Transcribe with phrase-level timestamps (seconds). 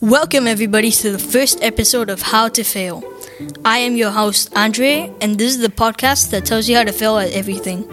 [0.00, 3.02] Welcome, everybody, to the first episode of How to Fail.
[3.64, 6.92] I am your host, Andre, and this is the podcast that tells you how to
[6.92, 7.88] fail at everything.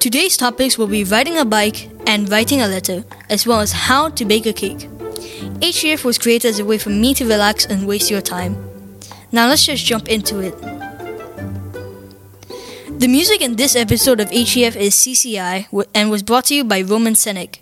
[0.00, 4.08] Today's topics will be riding a bike and writing a letter, as well as how
[4.08, 4.88] to bake a cake.
[5.60, 8.56] HTF was created as a way for me to relax and waste your time.
[9.30, 10.83] Now, let's just jump into it.
[12.96, 16.80] The music in this episode of HTF is CCI and was brought to you by
[16.80, 17.58] Roman Senek.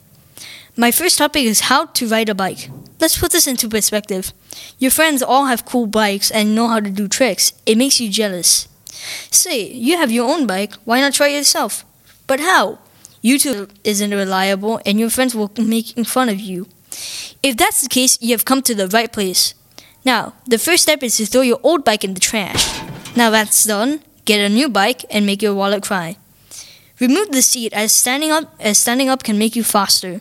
[0.77, 2.69] My first topic is how to ride a bike.
[3.01, 4.33] Let's put this into perspective.
[4.79, 7.55] Your friends all have cool bikes and know how to do tricks.
[7.65, 8.69] It makes you jealous.
[9.31, 11.85] Say, you have your own bike, why not try it yourself?
[12.27, 12.79] But how?
[13.25, 16.69] YouTube isn't reliable and your friends will make fun of you.
[17.43, 19.55] If that's the case, you have come to the right place.
[20.05, 22.83] Now, the first step is to throw your old bike in the trash.
[23.17, 26.17] Now that's done, get a new bike and make your wallet cry.
[27.01, 30.21] Remove the seat as standing up as standing up can make you faster.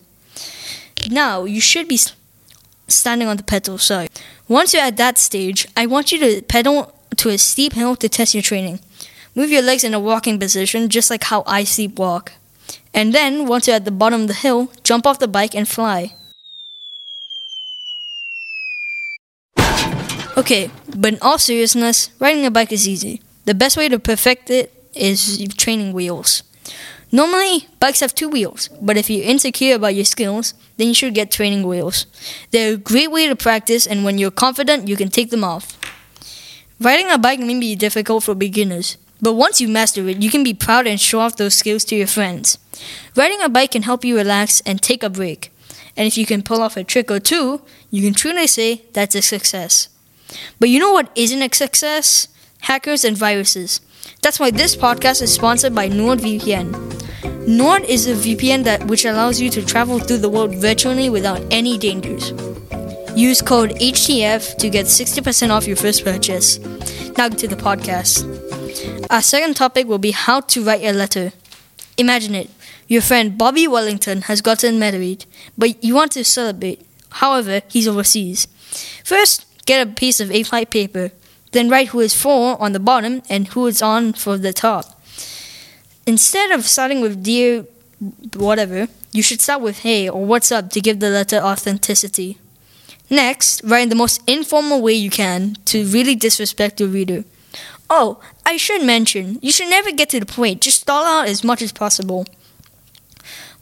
[1.09, 1.99] Now, you should be
[2.87, 4.09] standing on the pedal side.
[4.47, 8.09] Once you're at that stage, I want you to pedal to a steep hill to
[8.09, 8.79] test your training.
[9.35, 12.33] Move your legs in a walking position, just like how I sleep walk.
[12.93, 15.67] And then, once you're at the bottom of the hill, jump off the bike and
[15.67, 16.15] fly.
[20.37, 23.21] Okay, but in all seriousness, riding a bike is easy.
[23.45, 26.43] The best way to perfect it is training wheels.
[27.11, 31.13] Normally, bikes have two wheels, but if you're insecure about your skills, then you should
[31.13, 32.05] get training wheels.
[32.51, 35.77] They're a great way to practice, and when you're confident, you can take them off.
[36.79, 40.43] Riding a bike may be difficult for beginners, but once you master it, you can
[40.43, 42.57] be proud and show off those skills to your friends.
[43.15, 45.51] Riding a bike can help you relax and take a break.
[45.97, 49.15] And if you can pull off a trick or two, you can truly say that's
[49.15, 49.89] a success.
[50.59, 52.29] But you know what isn't a success?
[52.61, 53.81] Hackers and viruses.
[54.21, 57.47] That's why this podcast is sponsored by NordVPN.
[57.47, 61.41] Nord is a VPN that which allows you to travel through the world virtually without
[61.51, 62.31] any dangers.
[63.15, 66.59] Use code HTF to get 60% off your first purchase.
[67.17, 68.25] Now to the podcast.
[69.09, 71.33] Our second topic will be how to write a letter.
[71.97, 72.49] Imagine it.
[72.87, 75.25] Your friend Bobby Wellington has gotten married,
[75.57, 76.85] but you want to celebrate.
[77.09, 78.47] However, he's overseas.
[79.03, 81.11] First, get a piece of A5 paper.
[81.51, 85.01] Then write who is for on the bottom and who is on for the top.
[86.05, 87.65] Instead of starting with dear
[88.35, 92.37] whatever, you should start with hey or what's up to give the letter authenticity.
[93.09, 97.25] Next, write in the most informal way you can to really disrespect your reader.
[97.89, 101.43] Oh, I should mention, you should never get to the point, just stall out as
[101.43, 102.25] much as possible.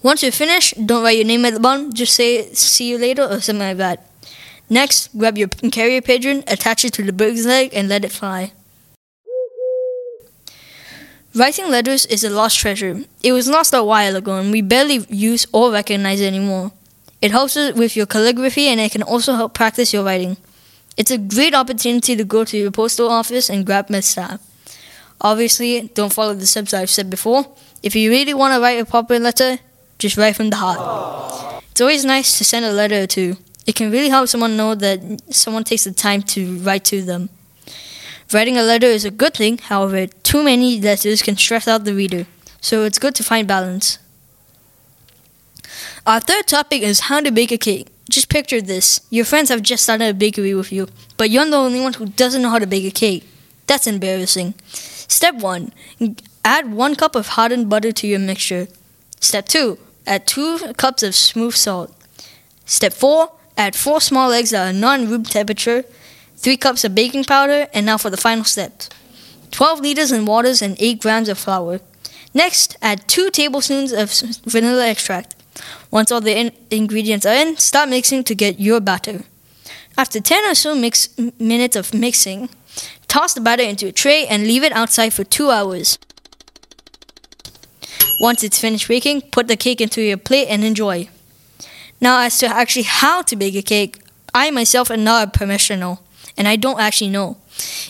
[0.03, 3.23] Once you're finished, don't write your name at the bottom, just say see you later
[3.23, 4.07] or something like that.
[4.69, 8.53] Next, grab your carrier pigeon, attach it to the bird's leg, and let it fly.
[11.35, 13.03] Writing letters is a lost treasure.
[13.24, 16.72] It was lost a while ago and we barely use or recognize it anymore.
[17.22, 20.38] It helps with your calligraphy and it can also help practice your writing.
[20.97, 24.41] It's a great opportunity to go to your postal office and grab staff.
[25.22, 27.46] Obviously, don't follow the steps I've said before.
[27.84, 29.59] If you really want to write a proper letter,
[30.00, 31.63] just write from the heart.
[31.72, 33.38] It's always nice to send a letter or two.
[33.69, 35.00] It can really help someone know that
[35.30, 37.30] someone takes the time to write to them.
[38.34, 41.94] Writing a letter is a good thing, however, too many letters can stress out the
[41.94, 42.25] reader,
[42.62, 44.00] so it's good to find balance.
[46.07, 47.90] Our third topic is how to bake a cake.
[48.09, 51.56] Just picture this your friends have just started a bakery with you, but you're the
[51.56, 53.24] only one who doesn't know how to bake a cake.
[53.68, 54.56] That's embarrassing.
[54.74, 55.72] Step 1
[56.44, 58.68] Add 1 cup of hardened butter to your mixture.
[59.19, 61.96] Step 2 Add 2 cups of smooth salt.
[62.66, 65.84] Step 4 Add 4 small eggs that are non room temperature
[66.38, 68.84] 3 cups of baking powder, and now for the final step
[69.52, 71.82] 12 liters in waters and 8 grams of flour.
[72.34, 74.12] Next, add 2 tablespoons of
[74.46, 75.36] vanilla extract.
[75.92, 79.24] Once all the in- ingredients are in, start mixing to get your batter.
[79.98, 82.50] After 10 or so mix- minutes of mixing,
[83.08, 85.98] toss the batter into a tray and leave it outside for 2 hours.
[88.22, 91.10] Once it's finished baking, put the cake into your plate and enjoy.
[92.01, 94.01] Now, as to actually how to bake a cake,
[94.34, 96.01] I myself am not a professional
[96.38, 97.38] and I don't actually know.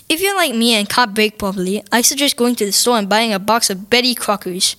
[0.07, 3.07] If you're like me and can't bake properly, I suggest going to the store and
[3.07, 4.75] buying a box of Betty Crockers.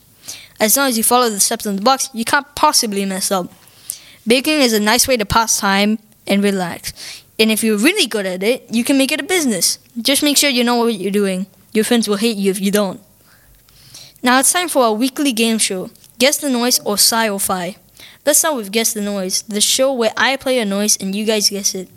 [0.58, 3.52] As long as you follow the steps in the box, you can't possibly mess up.
[4.26, 7.22] Baking is a nice way to pass time and relax.
[7.38, 9.78] And if you're really good at it, you can make it a business.
[10.00, 11.46] Just make sure you know what you're doing.
[11.72, 13.00] Your friends will hate you if you don't.
[14.22, 17.28] Now it's time for our weekly game show Guess the Noise or Sci
[18.26, 19.42] Let's start with guess the noise.
[19.48, 21.88] The show where I play a noise and you guys guess it.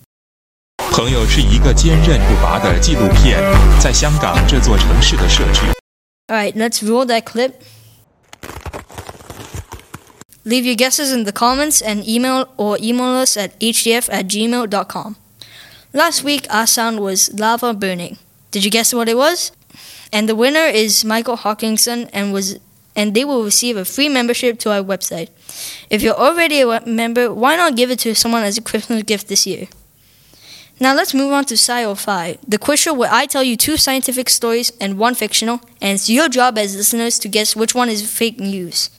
[0.77, 3.41] 朋友是一个坚韧不拔的纪录片，
[3.81, 5.61] 在香港这座城市的社区。
[6.31, 7.53] Alright, let's roll that clip.
[10.45, 15.15] Leave your guesses in the comments and email or email us at htf at gmail.com.
[15.93, 18.17] Last week, our sound was lava burning.
[18.51, 19.51] Did you guess what it was?
[20.11, 22.59] And the winner is Michael Hawkinson and was
[22.95, 25.29] and they will receive a free membership to our website.
[25.89, 29.27] If you're already a member, why not give it to someone as a Christmas gift
[29.27, 29.67] this year?
[30.79, 34.29] Now let's move on to Sci-Fi, the quiz show where I tell you two scientific
[34.29, 38.09] stories and one fictional, and it's your job as listeners to guess which one is
[38.09, 38.89] fake news.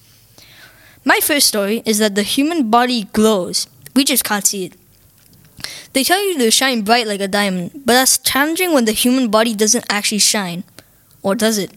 [1.05, 3.67] My first story is that the human body glows.
[3.95, 4.73] We just can't see it.
[5.93, 9.29] They tell you to shine bright like a diamond, but that's challenging when the human
[9.29, 10.65] body doesn't actually shine.
[11.23, 11.73] Or does it?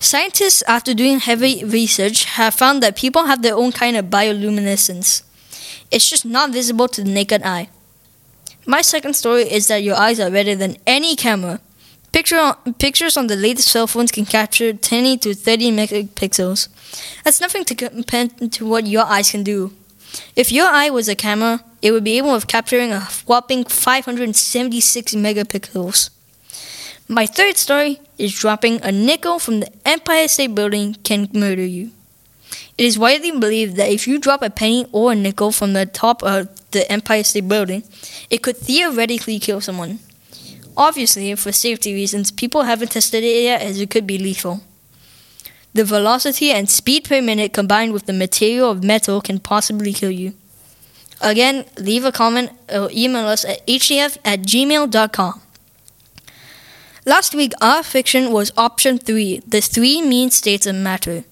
[0.00, 5.22] Scientists, after doing heavy research, have found that people have their own kind of bioluminescence.
[5.90, 7.68] It's just not visible to the naked eye.
[8.64, 11.60] My second story is that your eyes are better than any camera.
[12.12, 16.68] Picture pictures on the latest cell phones can capture 20 to 30 megapixels.
[17.24, 19.72] That's nothing to compare to what your eyes can do.
[20.36, 25.14] If your eye was a camera, it would be able of capturing a whopping 576
[25.14, 26.10] megapixels.
[27.10, 31.90] My third story is dropping a nickel from the Empire State Building can murder you.
[32.76, 35.86] It is widely believed that if you drop a penny or a nickel from the
[35.86, 37.82] top of the Empire State Building,
[38.28, 40.00] it could theoretically kill someone.
[40.76, 44.60] Obviously, for safety reasons, people haven't tested it yet as it could be lethal.
[45.72, 50.10] The velocity and speed per minute combined with the material of metal can possibly kill
[50.10, 50.34] you.
[51.22, 55.40] Again, leave a comment or email us at htf at gmail.com.
[57.08, 61.24] Last week, our fiction was option three the three mean states of matter.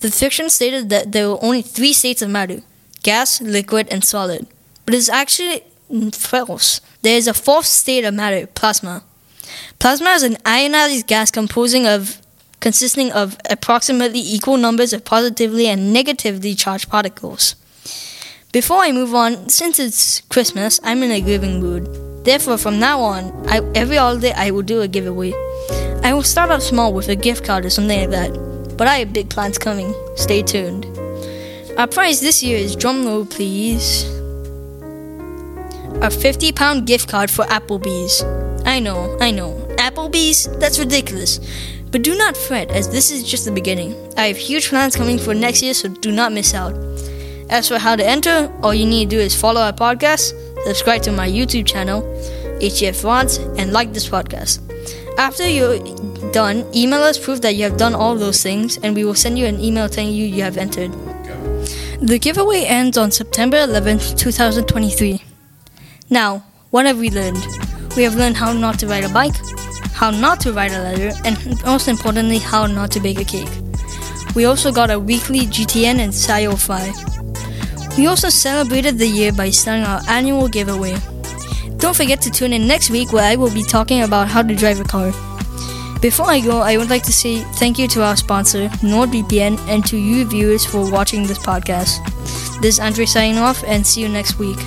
[0.00, 2.62] The fiction stated that there were only three states of matter
[3.04, 4.48] gas, liquid, and solid.
[4.84, 5.62] But it's actually
[6.10, 6.80] false.
[7.02, 9.04] There is a fourth state of matter, plasma.
[9.78, 12.20] Plasma is an ionized gas composing of
[12.58, 17.54] consisting of approximately equal numbers of positively and negatively charged particles.
[18.50, 22.05] Before I move on, since it's Christmas, I'm in a giving mood.
[22.26, 25.32] Therefore, from now on, I, every holiday I will do a giveaway.
[26.02, 28.96] I will start off small with a gift card or something like that, but I
[28.96, 29.94] have big plans coming.
[30.16, 30.86] Stay tuned.
[31.78, 34.02] Our prize this year is drumroll, please.
[36.02, 38.24] A 50 pound gift card for Applebee's.
[38.66, 39.52] I know, I know.
[39.78, 40.48] Applebee's?
[40.58, 41.38] That's ridiculous.
[41.92, 43.94] But do not fret, as this is just the beginning.
[44.16, 46.74] I have huge plans coming for next year, so do not miss out.
[47.50, 50.34] As for how to enter, all you need to do is follow our podcast,
[50.66, 52.02] subscribe to my YouTube channel,
[52.60, 54.58] HF Rods, and like this podcast.
[55.16, 55.78] After you're
[56.32, 59.38] done, email us proof that you have done all those things, and we will send
[59.38, 60.92] you an email telling you you have entered.
[62.02, 65.22] The giveaway ends on September 11th, 2023.
[66.10, 67.46] Now, what have we learned?
[67.96, 69.36] We have learned how not to ride a bike,
[69.92, 73.48] how not to write a letter, and most importantly, how not to bake a cake.
[74.34, 77.15] We also got a weekly GTN and Sci-Fi.
[77.96, 80.96] We also celebrated the year by starting our annual giveaway.
[81.78, 84.54] Don't forget to tune in next week where I will be talking about how to
[84.54, 85.12] drive a car.
[86.00, 89.84] Before I go, I would like to say thank you to our sponsor, NordVPN, and
[89.86, 92.04] to you viewers for watching this podcast.
[92.60, 94.58] This is Andre signing off, and see you next week.